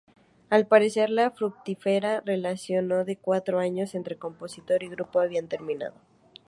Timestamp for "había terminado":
5.19-5.93